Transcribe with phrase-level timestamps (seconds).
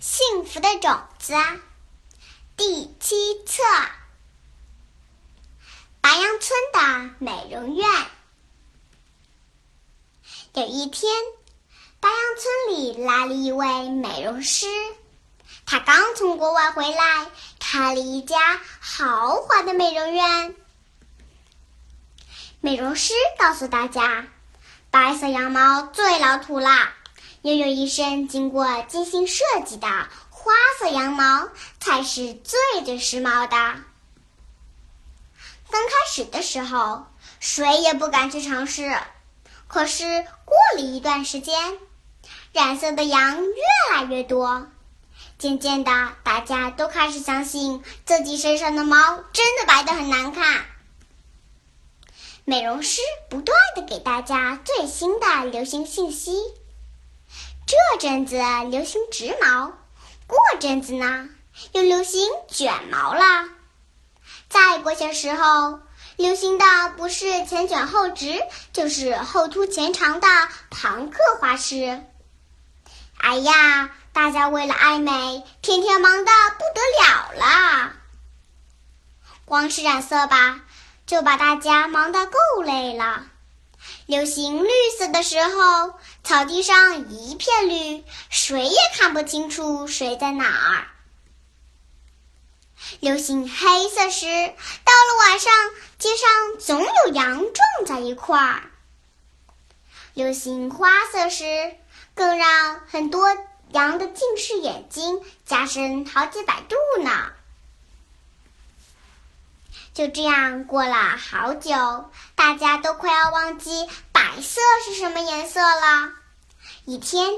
[0.00, 1.34] 幸福的种子，
[2.56, 3.62] 第七册。
[6.00, 7.86] 白杨村的美容院。
[10.54, 11.12] 有一天，
[12.00, 14.66] 白杨村里来了一位美容师，
[15.66, 17.26] 他刚从国外回来，
[17.58, 20.56] 开了一家豪华的美容院。
[22.62, 24.28] 美容师告诉大家，
[24.90, 26.94] 白色羊毛最老土啦。
[27.42, 29.88] 拥有一身经过精心设计的
[30.28, 31.48] 花色羊毛
[31.80, 33.56] 才是最最时髦的。
[35.70, 37.06] 刚开始的时候，
[37.38, 38.94] 谁也不敢去尝试。
[39.68, 40.04] 可是
[40.44, 41.78] 过了一段时间，
[42.52, 44.66] 染色的羊越来越多，
[45.38, 48.96] 渐渐的，大家都开始相信自己身上的毛
[49.32, 50.66] 真的白的很难看。
[52.44, 56.36] 美容师不断的给大家最新的流行信息。
[57.70, 58.36] 这阵子
[58.68, 59.70] 流行直毛，
[60.26, 61.28] 过阵子呢
[61.70, 63.48] 又流行卷毛了。
[64.48, 65.78] 再过些时候，
[66.16, 66.64] 流行的
[66.96, 70.26] 不是前卷后直，就是后凸前长的
[70.70, 72.02] 朋克花式。
[73.18, 77.92] 哎呀，大家为了爱美，天天忙得不得了了。
[79.44, 80.62] 光是染色吧，
[81.06, 83.26] 就把大家忙得够累了。
[84.10, 85.94] 流行绿色的时候，
[86.24, 90.88] 草地上一片绿，谁也看不清楚谁在哪儿。
[92.98, 95.52] 流行黑色时，到了晚上，
[96.00, 98.62] 街上总有羊撞在一块儿。
[100.14, 101.44] 流行花色时，
[102.16, 103.28] 更让很多
[103.70, 107.30] 羊的近视眼睛加深好几百度呢。
[109.92, 116.12] 就这样过了好久，大家都快要忘记白色是什么颜色了。
[116.84, 117.28] 一天，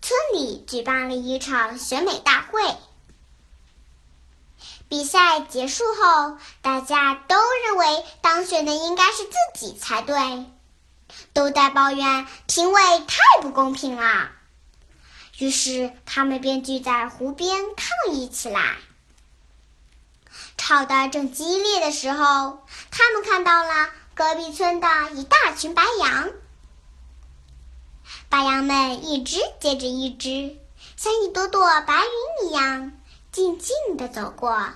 [0.00, 2.60] 村里举办了一场选美大会。
[4.88, 10.46] 比赛结束后，大家都认为当选的应该是自己才对，
[11.34, 14.30] 都在抱怨评委太不公平了。
[15.36, 18.78] 于是，他们便聚在湖边抗议起来。
[20.68, 26.28] 吵得正激烈的时候，他们看到了隔壁村的一大群白羊。
[28.28, 30.58] 白羊们一只接着一只，
[30.94, 32.92] 像一朵朵白云一样，
[33.32, 34.74] 静静地走过。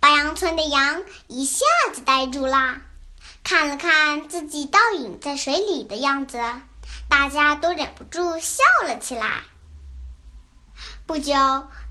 [0.00, 2.80] 白羊村的羊一下子呆住了，
[3.44, 6.40] 看了看自己倒影在水里的样子，
[7.08, 9.44] 大家都忍不住笑了起来。
[11.08, 11.32] 不久，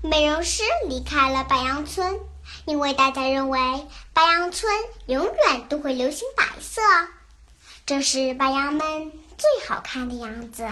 [0.00, 2.20] 美容师离开了白羊村，
[2.66, 3.58] 因为大家认为
[4.12, 4.72] 白羊村
[5.06, 6.80] 永远都会流行白色，
[7.84, 10.68] 这是白羊们最好看的样子。